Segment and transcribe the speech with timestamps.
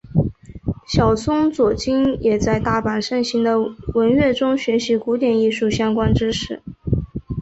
[0.87, 3.59] 小松左京也在大阪盛行的
[3.93, 6.63] 文乐中学习古典艺术相关知识。